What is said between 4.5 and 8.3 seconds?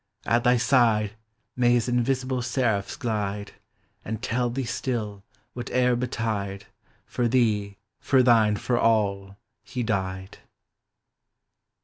still, whate'er betide. For thee, for